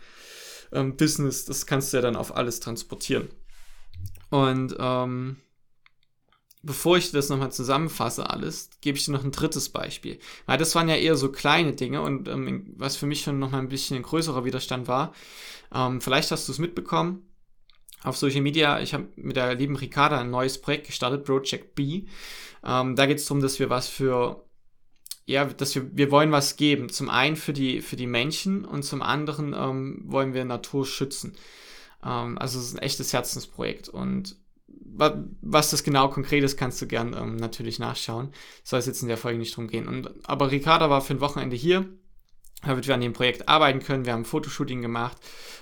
ähm, 0.72 0.96
Business, 0.96 1.46
das 1.46 1.66
kannst 1.66 1.92
du 1.92 1.98
ja 1.98 2.02
dann 2.02 2.16
auf 2.16 2.36
alles 2.36 2.60
transportieren. 2.60 3.30
Und 4.30 4.76
ähm, 4.80 5.38
bevor 6.64 6.98
ich 6.98 7.12
das 7.12 7.30
nochmal 7.30 7.52
zusammenfasse 7.52 8.30
alles, 8.30 8.70
gebe 8.82 8.98
ich 8.98 9.06
dir 9.06 9.12
noch 9.12 9.24
ein 9.24 9.32
drittes 9.32 9.70
Beispiel. 9.70 10.20
Weil 10.46 10.58
das 10.58 10.76
waren 10.76 10.90
ja 10.90 10.96
eher 10.96 11.16
so 11.16 11.32
kleine 11.32 11.74
Dinge 11.74 12.02
und 12.02 12.28
ähm, 12.28 12.74
was 12.76 12.98
für 12.98 13.06
mich 13.06 13.22
schon 13.22 13.40
nochmal 13.40 13.62
ein 13.62 13.70
bisschen 13.70 13.98
ein 13.98 14.04
größerer 14.04 14.46
Widerstand 14.46 14.88
war. 14.88 15.14
Ähm, 15.74 16.02
vielleicht 16.02 16.32
hast 16.32 16.48
du 16.48 16.52
es 16.52 16.60
mitbekommen. 16.60 17.24
Auf 18.04 18.18
Social 18.18 18.42
Media, 18.42 18.80
ich 18.80 18.94
habe 18.94 19.08
mit 19.16 19.36
der 19.36 19.56
lieben 19.56 19.76
Ricarda 19.76 20.20
ein 20.20 20.30
neues 20.30 20.62
Projekt 20.62 20.88
gestartet, 20.88 21.26
Project 21.26 21.74
B. 21.74 22.04
Ähm, 22.64 22.96
da 22.96 23.06
geht 23.06 23.18
es 23.18 23.26
darum, 23.26 23.42
dass 23.42 23.60
wir 23.60 23.70
was 23.70 23.88
für, 23.88 24.46
ja, 25.26 25.46
dass 25.46 25.74
wir, 25.74 25.96
wir 25.96 26.12
wollen 26.12 26.32
was 26.32 26.58
geben. 26.58 26.90
Zum 26.90 27.10
einen 27.10 27.36
für 27.36 27.54
die, 27.54 27.82
für 27.82 27.96
die 27.96 28.08
Menschen 28.08 28.66
und 28.66 28.84
zum 28.84 29.02
anderen 29.02 29.54
ähm, 29.54 30.02
wollen 30.06 30.34
wir 30.34 30.46
Natur 30.46 30.86
schützen. 30.86 31.36
Ähm, 32.04 32.38
also 32.38 32.60
es 32.60 32.68
ist 32.68 32.76
ein 32.76 32.84
echtes 32.84 33.14
Herzensprojekt 33.14 33.90
und 33.90 34.38
was 35.42 35.70
das 35.70 35.84
genau 35.84 36.10
konkret 36.10 36.44
ist, 36.44 36.58
kannst 36.58 36.82
du 36.82 36.88
gern 36.88 37.14
ähm, 37.14 37.36
natürlich 37.36 37.80
nachschauen. 37.80 38.32
Soll 38.64 38.80
es 38.80 38.86
jetzt 38.86 39.02
in 39.02 39.08
der 39.08 39.18
Folge 39.18 39.40
nicht 39.40 39.56
drum 39.56 39.68
gehen. 39.68 39.88
Und, 39.88 40.10
aber 40.28 40.52
Ricarda 40.52 40.90
war 40.90 41.02
für 41.02 41.14
ein 41.14 41.22
Wochenende 41.22 41.56
hier, 41.56 41.88
damit 42.64 42.88
wir 42.88 42.96
an 42.96 43.02
dem 43.02 43.14
Projekt 43.14 43.48
arbeiten 43.48 43.80
können. 43.80 44.06
Wir 44.06 44.14
haben 44.14 44.22
ein 44.22 44.26
Fotoshooting 44.26 44.82
gemacht 44.82 45.18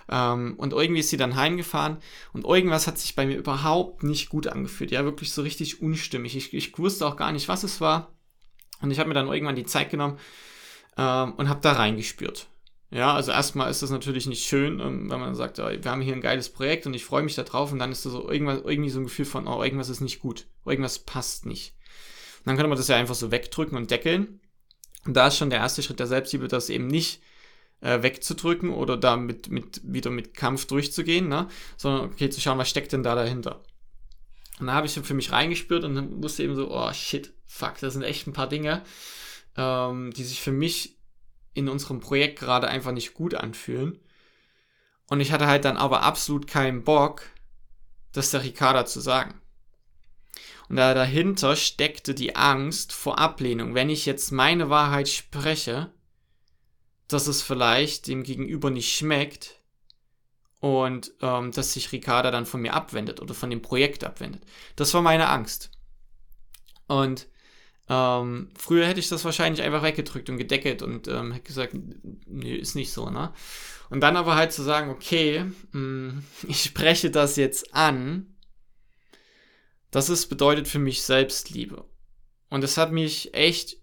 ähm, 0.10 0.56
und 0.58 0.74
irgendwie 0.74 1.01
ist 1.01 1.10
sie 1.10 1.18
dann 1.18 1.36
heimgefahren 1.36 1.98
und 2.34 2.46
irgendwas 2.46 2.88
hat 2.88 2.98
sich 2.98 3.15
bei 3.15 3.25
mir 3.25 3.38
überhaupt 3.38 4.04
nicht 4.04 4.30
gut 4.30 4.48
angefühlt. 4.48 4.92
Ja, 4.92 5.04
wirklich 5.04 5.32
so 5.34 5.42
richtig 5.42 5.82
unstimmig. 5.82 6.36
Ich, 6.36 6.54
ich 6.54 6.77
wusste 6.77 7.06
auch 7.06 7.18
gar 7.18 7.32
nicht, 7.32 7.48
was 7.48 7.63
es 7.63 7.82
war. 7.82 8.13
Und 8.82 8.92
ich 8.92 9.00
habe 9.00 9.10
mir 9.10 9.15
dann 9.15 9.27
irgendwann 9.27 9.56
die 9.56 9.65
Zeit 9.65 9.89
genommen 9.89 10.18
ähm, 10.98 11.34
und 11.34 11.50
habe 11.50 11.62
da 11.62 11.74
reingespürt. 11.74 12.48
Ja, 12.96 13.14
also 13.14 13.34
erstmal 13.34 13.70
ist 13.70 13.82
das 13.82 13.90
natürlich 13.90 14.25
nicht 14.25 14.46
schön, 14.46 14.80
ähm, 14.80 15.12
wenn 15.12 15.20
man 15.20 15.36
sagt, 15.36 15.58
wir 15.58 15.92
haben 15.92 16.00
hier 16.00 16.14
ein 16.14 16.22
geiles 16.22 16.48
Projekt 16.48 16.88
und 16.88 16.94
ich 16.94 17.04
freue 17.04 17.24
mich 17.24 17.36
da 17.36 17.44
drauf 17.44 17.74
und 17.74 17.80
dann 17.80 17.92
ist 17.92 18.06
da 18.06 18.10
so 18.10 18.30
irgendwas, 18.32 18.62
irgendwie 18.64 18.90
so 18.90 19.02
ein 19.02 19.04
Gefühl 19.04 19.25
von, 19.25 19.48
oh, 19.48 19.62
irgendwas 19.62 19.90
ist 19.90 20.00
nicht 20.00 20.22
gut, 20.22 20.48
irgendwas 20.66 21.00
passt 21.00 21.46
nicht. 21.46 21.74
Und 22.40 22.46
dann 22.46 22.56
könnte 22.56 22.70
man 22.70 22.78
das 22.78 22.88
ja 22.88 22.96
einfach 22.96 23.16
so 23.16 23.32
wegdrücken 23.32 23.78
und 23.78 23.92
deckeln. 23.92 24.40
Und 25.06 25.14
da 25.14 25.28
ist 25.28 25.36
schon 25.36 25.50
der 25.50 25.60
erste 25.60 25.84
Schritt 25.84 26.00
der 26.00 26.08
Selbstliebe, 26.08 26.48
das 26.48 26.70
eben 26.70 26.88
nicht 26.88 27.22
äh, 27.82 28.02
wegzudrücken 28.02 28.70
oder 28.70 28.96
da 28.96 29.18
mit, 29.18 29.50
mit, 29.50 29.82
wieder 29.84 30.10
mit 30.10 30.34
Kampf 30.34 30.66
durchzugehen, 30.66 31.28
ne? 31.28 31.50
sondern 31.75 32.06
okay, 32.06 32.30
zu 32.30 32.40
schauen, 32.40 32.60
was 32.60 32.70
steckt 32.70 32.94
denn 32.94 33.04
da 33.04 33.14
dahinter. 33.14 33.62
Und 34.62 34.68
da 34.68 34.74
habe 34.74 34.88
ich 34.88 34.94
für 34.94 35.14
mich 35.14 35.34
reingespürt 35.34 35.84
und 35.84 35.96
dann 35.96 36.24
wusste 36.24 36.44
eben 36.44 36.56
so, 36.56 36.72
oh 36.72 36.94
shit, 36.94 37.34
fuck, 37.46 37.78
das 37.82 37.92
sind 37.92 38.04
echt 38.04 38.25
ein 38.25 38.32
paar 38.32 38.48
Dinge, 38.48 38.84
ähm, 39.58 40.14
die 40.16 40.24
sich 40.24 40.40
für 40.40 40.54
mich 40.54 40.96
in 41.55 41.67
unserem 41.69 42.00
Projekt 42.00 42.38
gerade 42.38 42.67
einfach 42.67 42.91
nicht 42.91 43.15
gut 43.15 43.33
anfühlen. 43.33 44.00
Und 45.07 45.19
ich 45.19 45.31
hatte 45.31 45.47
halt 45.47 45.65
dann 45.65 45.77
aber 45.77 46.03
absolut 46.03 46.47
keinen 46.47 46.83
Bock, 46.83 47.24
das 48.12 48.29
der 48.29 48.43
Ricarda 48.43 48.85
zu 48.85 49.00
sagen. 49.00 49.41
Und 50.67 50.77
da 50.77 50.93
dahinter 50.93 51.55
steckte 51.55 52.13
die 52.13 52.35
Angst 52.35 52.91
vor 52.91 53.19
Ablehnung. 53.19 53.75
Wenn 53.75 53.89
ich 53.89 54.05
jetzt 54.05 54.31
meine 54.31 54.69
Wahrheit 54.69 55.07
spreche, 55.07 55.91
dass 57.07 57.27
es 57.27 57.41
vielleicht 57.41 58.07
dem 58.07 58.24
Gegenüber 58.24 58.71
nicht 58.71 58.95
schmeckt 58.95 59.62
und 60.59 61.13
ähm, 61.21 61.51
dass 61.51 61.74
sich 61.74 61.91
Ricarda 61.91 62.31
dann 62.31 62.47
von 62.47 62.62
mir 62.62 62.74
abwendet 62.74 63.21
oder 63.21 63.35
von 63.35 63.51
dem 63.51 63.62
Projekt 63.62 64.03
abwendet. 64.03 64.41
Das 64.75 64.93
war 64.95 65.03
meine 65.03 65.29
Angst. 65.29 65.69
Und 66.88 67.27
ähm, 67.88 68.50
früher 68.58 68.88
hätte 68.88 69.00
ich 69.00 69.10
das 69.10 69.25
wahrscheinlich 69.25 69.62
einfach 69.62 69.84
weggedrückt 69.84 70.30
und 70.30 70.38
gedeckelt 70.38 70.82
und 70.82 71.08
ähm, 71.08 71.32
hätte 71.32 71.46
gesagt, 71.46 71.75
nö, 72.25 72.56
ist 72.56 72.75
nicht 72.75 72.92
so, 72.92 73.10
ne? 73.10 73.32
Und 73.92 74.01
dann 74.01 74.18
aber 74.18 74.36
halt 74.36 74.51
zu 74.51 74.63
sagen, 74.63 74.89
okay, 74.89 75.46
mh, 75.72 75.80
mm, 75.80 76.24
ich 76.48 76.63
spreche 76.63 77.12
das 77.12 77.36
jetzt 77.36 77.75
an, 77.75 78.36
das 79.92 80.10
ist, 80.10 80.27
bedeutet 80.27 80.68
für 80.68 80.80
mich 80.80 81.04
Selbstliebe. 81.04 81.86
Und 82.50 82.63
es 82.63 82.77
hat 82.77 82.92
mich 82.92 83.34
echt, 83.34 83.77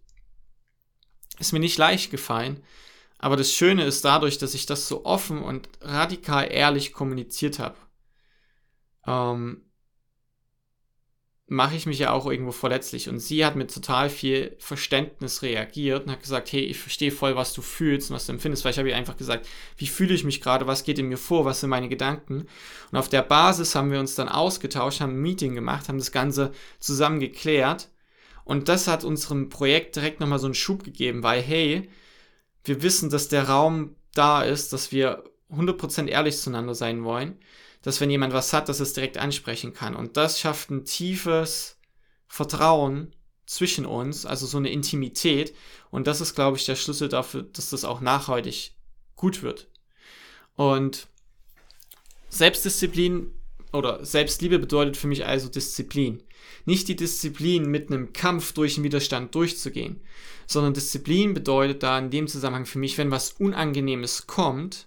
ist 1.38 1.52
mir 1.52 1.60
nicht 1.60 1.78
leicht 1.78 2.10
gefallen, 2.10 2.62
aber 3.18 3.36
das 3.36 3.52
Schöne 3.52 3.84
ist 3.84 4.04
dadurch, 4.04 4.38
dass 4.38 4.54
ich 4.54 4.66
das 4.66 4.88
so 4.88 5.04
offen 5.04 5.42
und 5.42 5.68
radikal 5.80 6.50
ehrlich 6.50 6.92
kommuniziert 6.92 7.60
habe, 7.60 7.76
ähm, 9.06 9.64
mache 11.52 11.76
ich 11.76 11.84
mich 11.84 11.98
ja 11.98 12.12
auch 12.12 12.24
irgendwo 12.24 12.50
verletzlich. 12.50 13.10
Und 13.10 13.18
sie 13.18 13.44
hat 13.44 13.56
mit 13.56 13.72
total 13.72 14.08
viel 14.08 14.56
Verständnis 14.58 15.42
reagiert 15.42 16.04
und 16.04 16.10
hat 16.10 16.22
gesagt, 16.22 16.50
hey, 16.50 16.62
ich 16.62 16.78
verstehe 16.78 17.12
voll, 17.12 17.36
was 17.36 17.52
du 17.52 17.60
fühlst 17.60 18.10
und 18.10 18.16
was 18.16 18.24
du 18.24 18.32
empfindest, 18.32 18.64
weil 18.64 18.72
ich 18.72 18.78
habe 18.78 18.88
ihr 18.88 18.96
einfach 18.96 19.18
gesagt, 19.18 19.46
wie 19.76 19.86
fühle 19.86 20.14
ich 20.14 20.24
mich 20.24 20.40
gerade, 20.40 20.66
was 20.66 20.84
geht 20.84 20.98
in 20.98 21.10
mir 21.10 21.18
vor, 21.18 21.44
was 21.44 21.60
sind 21.60 21.68
meine 21.68 21.90
Gedanken. 21.90 22.46
Und 22.90 22.98
auf 22.98 23.10
der 23.10 23.20
Basis 23.20 23.74
haben 23.74 23.90
wir 23.92 24.00
uns 24.00 24.14
dann 24.14 24.30
ausgetauscht, 24.30 25.02
haben 25.02 25.12
ein 25.12 25.20
Meeting 25.20 25.54
gemacht, 25.54 25.88
haben 25.88 25.98
das 25.98 26.10
Ganze 26.10 26.52
zusammen 26.80 27.20
geklärt. 27.20 27.90
Und 28.44 28.70
das 28.70 28.88
hat 28.88 29.04
unserem 29.04 29.50
Projekt 29.50 29.96
direkt 29.96 30.20
nochmal 30.20 30.38
so 30.38 30.46
einen 30.46 30.54
Schub 30.54 30.84
gegeben, 30.84 31.22
weil, 31.22 31.42
hey, 31.42 31.90
wir 32.64 32.82
wissen, 32.82 33.10
dass 33.10 33.28
der 33.28 33.50
Raum 33.50 33.94
da 34.14 34.40
ist, 34.40 34.72
dass 34.72 34.90
wir 34.90 35.22
100% 35.50 36.06
ehrlich 36.06 36.38
zueinander 36.38 36.74
sein 36.74 37.04
wollen, 37.04 37.36
dass 37.82 38.00
wenn 38.00 38.10
jemand 38.10 38.32
was 38.32 38.52
hat, 38.52 38.68
dass 38.68 38.80
es 38.80 38.94
direkt 38.94 39.18
ansprechen 39.18 39.74
kann. 39.74 39.94
Und 39.94 40.16
das 40.16 40.40
schafft 40.40 40.70
ein 40.70 40.84
tiefes 40.84 41.78
Vertrauen 42.28 43.14
zwischen 43.46 43.84
uns, 43.84 44.24
also 44.24 44.46
so 44.46 44.56
eine 44.56 44.70
Intimität. 44.70 45.54
Und 45.90 46.06
das 46.06 46.20
ist, 46.20 46.34
glaube 46.34 46.56
ich, 46.56 46.64
der 46.64 46.76
Schlüssel 46.76 47.08
dafür, 47.08 47.42
dass 47.42 47.70
das 47.70 47.84
auch 47.84 48.00
nachhaltig 48.00 48.72
gut 49.16 49.42
wird. 49.42 49.68
Und 50.54 51.08
Selbstdisziplin 52.28 53.32
oder 53.72 54.04
Selbstliebe 54.04 54.58
bedeutet 54.58 54.96
für 54.96 55.06
mich 55.06 55.26
also 55.26 55.48
Disziplin. 55.48 56.22
Nicht 56.64 56.88
die 56.88 56.96
Disziplin, 56.96 57.66
mit 57.66 57.90
einem 57.90 58.12
Kampf 58.12 58.52
durch 58.52 58.76
den 58.76 58.84
Widerstand 58.84 59.34
durchzugehen, 59.34 60.00
sondern 60.46 60.74
Disziplin 60.74 61.34
bedeutet 61.34 61.82
da 61.82 61.98
in 61.98 62.10
dem 62.10 62.28
Zusammenhang 62.28 62.66
für 62.66 62.78
mich, 62.78 62.98
wenn 62.98 63.10
was 63.10 63.32
Unangenehmes 63.32 64.26
kommt, 64.26 64.86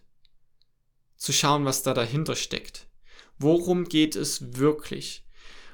zu 1.18 1.34
schauen, 1.34 1.66
was 1.66 1.84
da 1.84 1.94
dahinter 1.94 2.36
steckt. 2.36 2.85
Worum 3.38 3.86
geht 3.86 4.16
es 4.16 4.58
wirklich? 4.58 5.26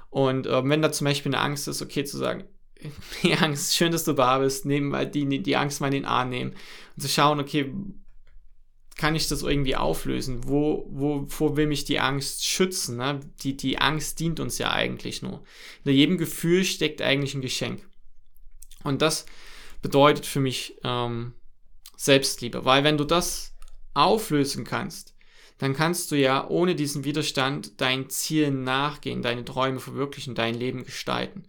Und 0.09 0.47
äh, 0.47 0.67
wenn 0.67 0.81
da 0.81 0.91
zum 0.91 1.05
Beispiel 1.05 1.33
eine 1.33 1.43
Angst 1.43 1.67
ist, 1.67 1.81
okay 1.81 2.03
zu 2.03 2.17
sagen, 2.17 2.43
die 3.23 3.33
Angst, 3.33 3.75
schön, 3.75 3.91
dass 3.91 4.03
du 4.03 4.13
da 4.13 4.39
bist, 4.39 4.65
nehmen 4.65 5.11
die, 5.11 5.41
die 5.41 5.55
Angst 5.55 5.81
mal 5.81 5.87
in 5.87 5.93
den 5.93 6.05
Arm 6.05 6.29
nehmen 6.29 6.55
und 6.95 7.01
zu 7.01 7.07
schauen, 7.07 7.39
okay, 7.39 7.73
kann 8.97 9.15
ich 9.15 9.27
das 9.27 9.41
irgendwie 9.41 9.75
auflösen? 9.75 10.47
Wo, 10.47 10.85
wovor 10.89 11.57
will 11.57 11.65
mich 11.65 11.85
die 11.85 11.99
Angst 11.99 12.45
schützen? 12.45 12.97
Ne? 12.97 13.19
Die, 13.41 13.55
die 13.55 13.77
Angst 13.79 14.19
dient 14.19 14.39
uns 14.39 14.57
ja 14.57 14.71
eigentlich 14.71 15.21
nur. 15.21 15.43
Hinter 15.77 15.91
jedem 15.91 16.17
Gefühl 16.17 16.63
steckt 16.65 17.01
eigentlich 17.01 17.33
ein 17.33 17.41
Geschenk. 17.41 17.87
Und 18.83 19.01
das 19.01 19.25
bedeutet 19.81 20.25
für 20.25 20.39
mich 20.39 20.75
ähm, 20.83 21.33
Selbstliebe, 21.95 22.65
weil 22.65 22.83
wenn 22.83 22.97
du 22.97 23.03
das 23.03 23.55
auflösen 23.93 24.65
kannst, 24.65 25.10
dann 25.61 25.75
kannst 25.75 26.09
du 26.09 26.15
ja 26.15 26.47
ohne 26.49 26.73
diesen 26.73 27.03
Widerstand 27.03 27.79
deinen 27.81 28.09
Zielen 28.09 28.63
nachgehen, 28.63 29.21
deine 29.21 29.45
Träume 29.45 29.79
verwirklichen, 29.79 30.33
dein 30.33 30.55
Leben 30.55 30.83
gestalten. 30.83 31.43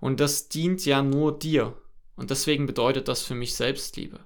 Und 0.00 0.18
das 0.18 0.48
dient 0.48 0.84
ja 0.84 1.00
nur 1.00 1.38
dir. 1.38 1.76
Und 2.16 2.30
deswegen 2.30 2.66
bedeutet 2.66 3.06
das 3.06 3.22
für 3.22 3.36
mich 3.36 3.54
Selbstliebe. 3.54 4.18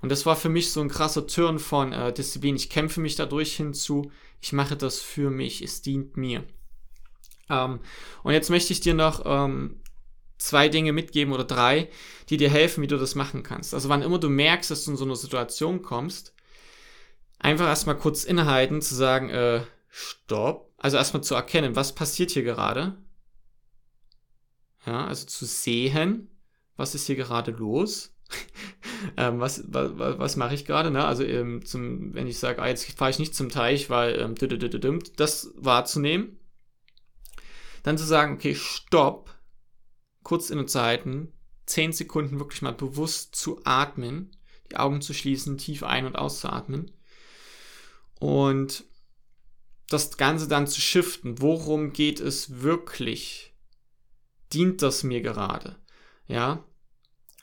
Und 0.00 0.10
das 0.10 0.26
war 0.26 0.34
für 0.34 0.48
mich 0.48 0.72
so 0.72 0.80
ein 0.80 0.88
krasser 0.88 1.28
Turn 1.28 1.60
von 1.60 1.92
äh, 1.92 2.12
Disziplin. 2.12 2.56
Ich 2.56 2.70
kämpfe 2.70 3.00
mich 3.00 3.14
dadurch 3.14 3.54
hinzu, 3.54 4.10
ich 4.40 4.52
mache 4.52 4.76
das 4.76 4.98
für 4.98 5.30
mich, 5.30 5.62
es 5.62 5.82
dient 5.82 6.16
mir. 6.16 6.42
Ähm, 7.48 7.78
und 8.24 8.32
jetzt 8.32 8.50
möchte 8.50 8.72
ich 8.72 8.80
dir 8.80 8.94
noch 8.94 9.22
ähm, 9.24 9.80
zwei 10.38 10.68
Dinge 10.68 10.92
mitgeben 10.92 11.32
oder 11.32 11.44
drei, 11.44 11.88
die 12.30 12.36
dir 12.36 12.50
helfen, 12.50 12.82
wie 12.82 12.88
du 12.88 12.98
das 12.98 13.14
machen 13.14 13.44
kannst. 13.44 13.74
Also 13.74 13.88
wann 13.88 14.02
immer 14.02 14.18
du 14.18 14.28
merkst, 14.28 14.72
dass 14.72 14.86
du 14.86 14.90
in 14.90 14.96
so 14.96 15.04
eine 15.04 15.14
Situation 15.14 15.82
kommst, 15.82 16.34
einfach 17.42 17.66
erstmal 17.66 17.98
kurz 17.98 18.24
innehalten, 18.24 18.80
zu 18.80 18.94
sagen, 18.94 19.28
äh, 19.30 19.62
stopp. 19.88 20.72
Also 20.78 20.96
erstmal 20.96 21.22
zu 21.22 21.34
erkennen, 21.34 21.76
was 21.76 21.94
passiert 21.94 22.30
hier 22.30 22.42
gerade. 22.42 22.96
Ja, 24.86 25.06
also 25.06 25.26
zu 25.26 25.44
sehen, 25.46 26.28
was 26.76 26.94
ist 26.94 27.06
hier 27.06 27.16
gerade 27.16 27.52
los. 27.52 28.14
ähm, 29.16 29.38
was, 29.38 29.62
was, 29.66 29.92
was 29.96 30.36
mache 30.36 30.54
ich 30.54 30.64
gerade? 30.64 30.90
Ne? 30.90 31.04
Also 31.04 31.22
ähm, 31.22 31.64
zum, 31.64 32.14
wenn 32.14 32.26
ich 32.26 32.38
sage, 32.38 32.62
ah, 32.62 32.68
jetzt 32.68 32.90
fahre 32.96 33.10
ich 33.10 33.18
nicht 33.18 33.34
zum 33.34 33.48
Teich, 33.48 33.90
weil 33.90 34.18
ähm, 34.18 34.34
das 35.16 35.50
wahrzunehmen. 35.54 36.38
Dann 37.82 37.98
zu 37.98 38.04
sagen, 38.04 38.34
okay, 38.34 38.54
stopp, 38.54 39.34
kurz 40.22 40.50
in 40.50 40.66
Zeiten, 40.66 41.32
10 41.66 41.92
Sekunden 41.92 42.38
wirklich 42.38 42.62
mal 42.62 42.72
bewusst 42.72 43.34
zu 43.34 43.60
atmen, 43.64 44.36
die 44.70 44.76
Augen 44.76 45.00
zu 45.00 45.14
schließen, 45.14 45.58
tief 45.58 45.82
ein- 45.82 46.06
und 46.06 46.16
auszuatmen. 46.16 46.92
Und 48.22 48.84
das 49.88 50.16
Ganze 50.16 50.46
dann 50.46 50.68
zu 50.68 50.80
shiften. 50.80 51.42
Worum 51.42 51.92
geht 51.92 52.20
es 52.20 52.62
wirklich? 52.62 53.52
Dient 54.52 54.80
das 54.80 55.02
mir 55.02 55.22
gerade? 55.22 55.74
Ja, 56.28 56.64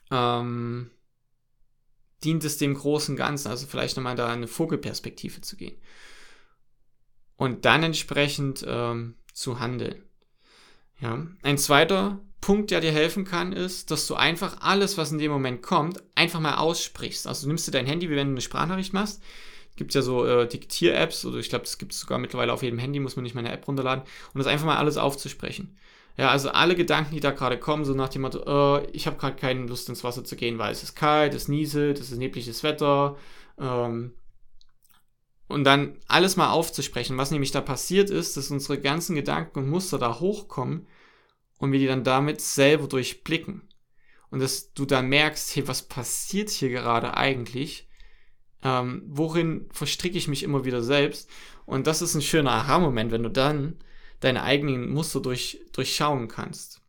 ähm, 0.10 0.90
dient 2.24 2.46
es 2.46 2.58
dem 2.58 2.76
großen 2.76 3.18
Ganzen, 3.18 3.50
also 3.50 3.68
vielleicht 3.68 3.98
nochmal 3.98 4.16
da 4.16 4.32
eine 4.32 4.48
Vogelperspektive 4.48 5.42
zu 5.42 5.58
gehen. 5.58 5.76
Und 7.36 7.66
dann 7.66 7.84
entsprechend 7.84 8.64
ähm, 8.66 9.16
zu 9.34 9.60
handeln. 9.60 10.02
Ja. 11.02 11.28
Ein 11.42 11.58
zweiter 11.58 12.22
Punkt, 12.40 12.72
der 12.72 12.80
dir 12.80 12.94
helfen 12.94 13.26
kann, 13.26 13.52
ist, 13.52 13.92
dass 13.92 14.08
du 14.08 14.16
einfach 14.16 14.62
alles, 14.62 14.98
was 14.98 15.12
in 15.12 15.18
dem 15.18 15.32
Moment 15.32 15.62
kommt, 15.62 16.02
einfach 16.16 16.40
mal 16.40 16.56
aussprichst. 16.56 17.28
Also 17.28 17.42
du 17.42 17.48
nimmst 17.50 17.68
dir 17.68 17.72
dein 17.72 17.86
Handy, 17.86 18.10
wie 18.10 18.16
wenn 18.16 18.28
du 18.28 18.34
eine 18.36 18.42
Sprachnachricht 18.42 18.94
machst. 18.94 19.22
Gibt 19.76 19.94
ja 19.94 20.02
so 20.02 20.26
äh, 20.26 20.48
Diktier-Apps, 20.48 21.26
oder 21.26 21.38
ich 21.38 21.50
glaube, 21.50 21.66
das 21.66 21.78
gibt 21.78 21.94
es 21.94 22.02
sogar 22.02 22.18
mittlerweile 22.18 22.52
auf 22.52 22.64
jedem 22.64 22.80
Handy, 22.80 23.00
muss 23.00 23.16
man 23.16 23.24
nicht 23.24 23.36
mal 23.36 23.42
eine 23.42 23.54
App 23.54 23.68
runterladen, 23.68 24.04
und 24.34 24.40
das 24.40 24.48
einfach 24.48 24.66
mal 24.66 24.78
alles 24.78 24.98
aufzusprechen. 24.98 25.78
Ja, 26.18 26.30
also 26.32 26.50
alle 26.50 26.76
Gedanken, 26.76 27.16
die 27.16 27.22
da 27.22 27.32
gerade 27.32 27.58
kommen, 27.58 27.86
so 27.86 27.94
nach 27.94 28.10
dem 28.10 28.24
Motto, 28.24 28.80
äh, 28.80 28.86
ich 28.92 29.08
habe 29.08 29.18
gerade 29.18 29.38
keine 29.38 29.66
Lust 29.68 29.88
ins 29.88 30.04
Wasser 30.04 30.26
zu 30.26 30.36
gehen, 30.36 30.58
weil 30.58 30.72
es 30.74 30.84
ist 30.84 30.96
kalt, 30.96 31.34
es 31.34 31.48
nieselt, 31.48 32.00
es 32.00 32.12
ist 32.12 32.18
nebliges 32.18 32.62
Wetter. 32.62 33.16
Ähm, 33.58 34.12
und 35.48 35.64
dann 35.64 35.98
alles 36.08 36.36
mal 36.36 36.52
aufzusprechen. 36.52 37.18
Was 37.18 37.32
nämlich 37.32 37.52
da 37.52 37.62
passiert 37.62 38.10
ist, 38.10 38.38
dass 38.38 38.52
unsere 38.52 38.80
ganzen 38.80 39.16
Gedanken 39.16 39.60
und 39.60 39.70
Muster 39.70 39.98
da 39.98 40.20
hochkommen 40.20 40.88
und 41.58 41.72
wir 41.72 41.80
die 41.80 41.88
dann 41.88 42.04
damit 42.04 42.40
selber 42.40 42.88
durchblicken. 42.88 43.68
Und 44.30 44.42
dass 44.42 44.74
du 44.74 44.86
dann 44.86 45.10
merkst, 45.10 45.56
hey, 45.56 45.68
was 45.68 45.82
passiert 45.82 46.50
hier 46.50 46.70
gerade 46.70 47.18
eigentlich? 47.18 47.89
Ähm, 48.64 49.04
worin 49.08 49.68
verstricke 49.72 50.18
ich 50.18 50.28
mich 50.28 50.44
immer 50.44 50.66
wieder 50.66 50.82
selbst? 50.84 51.30
Und 51.66 51.88
das 51.88 52.02
ist 52.02 52.16
ein 52.16 52.22
schöner 52.22 52.52
Aha-Moment, 52.52 53.12
wenn 53.12 53.24
du 53.24 53.30
dann 53.30 53.78
deine 54.20 54.44
eigenen 54.44 54.90
Muster 54.90 55.22
durch, 55.22 55.62
durchschauen 55.72 56.28
kannst. 56.28 56.82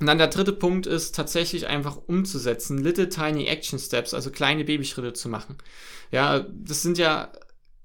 Und 0.00 0.06
dann 0.06 0.18
der 0.18 0.28
dritte 0.28 0.52
Punkt 0.52 0.86
ist 0.86 1.14
tatsächlich 1.14 1.66
einfach 1.66 1.96
umzusetzen, 2.06 2.78
little 2.78 3.08
tiny 3.08 3.46
action 3.46 3.78
steps, 3.78 4.12
also 4.12 4.30
kleine 4.30 4.64
Babyschritte 4.64 5.12
zu 5.12 5.28
machen. 5.28 5.56
Ja, 6.10 6.40
das 6.40 6.82
sind 6.82 6.98
ja 6.98 7.32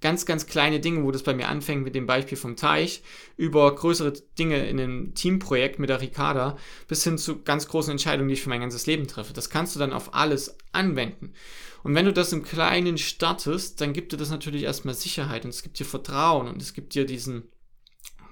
ganz, 0.02 0.26
ganz 0.26 0.48
kleine 0.48 0.80
Dinge, 0.80 1.04
wo 1.04 1.12
das 1.12 1.24
bei 1.24 1.34
mir 1.34 1.50
anfängt 1.50 1.84
mit 1.84 1.94
dem 1.94 2.06
Beispiel 2.06 2.38
vom 2.38 2.56
Teich, 2.56 3.04
über 3.38 3.74
größere 3.76 4.14
Dinge 4.38 4.68
in 4.68 4.80
einem 4.80 5.14
Teamprojekt 5.14 5.78
mit 5.78 5.90
der 5.90 6.02
Ricarda, 6.02 6.58
bis 6.88 7.04
hin 7.04 7.18
zu 7.18 7.42
ganz 7.44 7.68
großen 7.68 7.92
Entscheidungen, 7.92 8.30
die 8.30 8.36
ich 8.36 8.42
für 8.42 8.50
mein 8.50 8.62
ganzes 8.62 8.86
Leben 8.86 9.08
treffe. 9.08 9.34
Das 9.34 9.50
kannst 9.50 9.76
du 9.76 9.80
dann 9.80 9.94
auf 9.94 10.14
alles 10.14 10.58
anwenden. 10.72 11.34
Und 11.84 11.96
wenn 11.96 12.06
du 12.06 12.14
das 12.14 12.34
im 12.34 12.44
Kleinen 12.44 12.98
startest, 12.98 13.82
dann 13.82 13.94
gibt 13.94 14.12
dir 14.12 14.18
das 14.18 14.30
natürlich 14.30 14.64
erstmal 14.64 14.96
Sicherheit 14.96 15.46
und 15.46 15.52
es 15.52 15.64
gibt 15.64 15.80
dir 15.80 15.86
Vertrauen 15.86 16.48
und 16.48 16.62
es 16.62 16.74
gibt 16.74 16.94
dir 16.94 17.06
diesen 17.06 17.50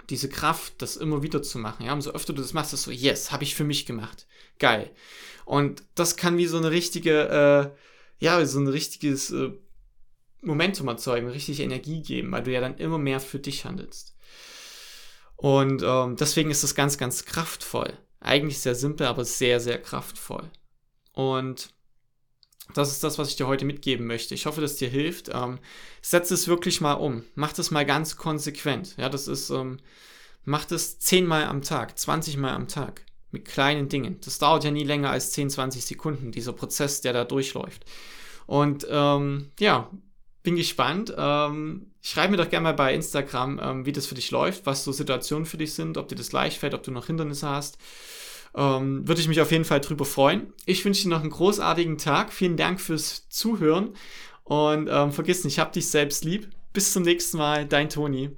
diese 0.09 0.29
Kraft, 0.29 0.81
das 0.81 0.95
immer 0.95 1.21
wieder 1.21 1.43
zu 1.43 1.59
machen. 1.59 1.85
Ja, 1.85 1.93
umso 1.93 2.11
öfter 2.11 2.33
du 2.33 2.41
das 2.41 2.53
machst, 2.53 2.73
ist 2.73 2.83
so, 2.83 2.91
yes, 2.91 3.31
habe 3.31 3.43
ich 3.43 3.55
für 3.55 3.63
mich 3.63 3.85
gemacht. 3.85 4.25
Geil. 4.59 4.91
Und 5.45 5.83
das 5.95 6.15
kann 6.15 6.37
wie 6.37 6.45
so 6.45 6.57
eine 6.57 6.71
richtige, 6.71 7.73
äh, 8.19 8.23
ja, 8.23 8.45
so 8.45 8.59
ein 8.59 8.67
richtiges 8.67 9.31
äh, 9.31 9.51
Momentum 10.41 10.87
erzeugen, 10.87 11.27
richtig 11.27 11.59
Energie 11.59 12.01
geben, 12.01 12.31
weil 12.31 12.43
du 12.43 12.51
ja 12.51 12.61
dann 12.61 12.77
immer 12.77 12.97
mehr 12.97 13.19
für 13.19 13.39
dich 13.39 13.65
handelst. 13.65 14.15
Und 15.35 15.83
ähm, 15.83 16.15
deswegen 16.15 16.51
ist 16.51 16.63
das 16.63 16.73
ganz, 16.73 16.97
ganz 16.97 17.25
kraftvoll. 17.25 17.93
Eigentlich 18.19 18.59
sehr 18.59 18.75
simpel, 18.75 19.07
aber 19.07 19.25
sehr, 19.25 19.59
sehr 19.59 19.79
kraftvoll. 19.79 20.49
Und 21.13 21.73
das 22.73 22.91
ist 22.91 23.03
das, 23.03 23.17
was 23.17 23.29
ich 23.29 23.35
dir 23.35 23.47
heute 23.47 23.65
mitgeben 23.65 24.07
möchte. 24.07 24.35
Ich 24.35 24.45
hoffe, 24.45 24.61
dass 24.61 24.75
dir 24.75 24.89
hilft. 24.89 25.29
Ähm, 25.33 25.59
setz 26.01 26.31
es 26.31 26.47
wirklich 26.47 26.81
mal 26.81 26.93
um. 26.93 27.23
Mach 27.35 27.53
das 27.53 27.71
mal 27.71 27.85
ganz 27.85 28.17
konsequent. 28.17 28.95
Ja, 28.97 29.09
das 29.09 29.27
ist, 29.27 29.49
ähm, 29.49 29.77
mach 30.43 30.65
das 30.65 30.99
zehnmal 30.99 31.45
am 31.45 31.61
Tag, 31.61 31.97
20 31.97 32.37
Mal 32.37 32.53
am 32.53 32.67
Tag. 32.67 33.03
Mit 33.31 33.45
kleinen 33.45 33.89
Dingen. 33.89 34.19
Das 34.23 34.39
dauert 34.39 34.63
ja 34.63 34.71
nie 34.71 34.85
länger 34.85 35.09
als 35.09 35.31
10, 35.31 35.49
20 35.49 35.85
Sekunden, 35.85 36.31
dieser 36.31 36.53
Prozess, 36.53 37.01
der 37.01 37.13
da 37.13 37.25
durchläuft. 37.25 37.85
Und 38.45 38.87
ähm, 38.89 39.51
ja, 39.59 39.89
bin 40.43 40.55
gespannt. 40.55 41.13
Ähm, 41.17 41.91
schreib 42.01 42.31
mir 42.31 42.37
doch 42.37 42.49
gerne 42.49 42.63
mal 42.63 42.73
bei 42.73 42.93
Instagram, 42.93 43.59
ähm, 43.61 43.85
wie 43.85 43.91
das 43.91 44.07
für 44.07 44.15
dich 44.15 44.31
läuft, 44.31 44.65
was 44.65 44.85
so 44.85 44.93
Situationen 44.93 45.45
für 45.45 45.57
dich 45.57 45.73
sind, 45.73 45.97
ob 45.97 46.07
dir 46.07 46.15
das 46.15 46.31
leicht 46.31 46.59
fällt, 46.59 46.73
ob 46.73 46.83
du 46.83 46.91
noch 46.91 47.07
Hindernisse 47.07 47.49
hast. 47.49 47.77
Ähm, 48.57 49.07
Würde 49.07 49.21
ich 49.21 49.27
mich 49.27 49.39
auf 49.39 49.51
jeden 49.51 49.65
Fall 49.65 49.79
drüber 49.79 50.03
freuen. 50.03 50.51
Ich 50.65 50.83
wünsche 50.83 51.03
dir 51.03 51.09
noch 51.09 51.21
einen 51.21 51.29
großartigen 51.29 51.97
Tag. 51.97 52.33
Vielen 52.33 52.57
Dank 52.57 52.81
fürs 52.81 53.29
Zuhören. 53.29 53.93
Und 54.43 54.89
ähm, 54.91 55.11
vergiss 55.11 55.43
nicht, 55.43 55.59
hab 55.59 55.73
dich 55.73 55.87
selbst 55.87 56.25
lieb. 56.25 56.49
Bis 56.73 56.91
zum 56.91 57.03
nächsten 57.03 57.37
Mal, 57.37 57.65
dein 57.65 57.89
Toni. 57.89 58.25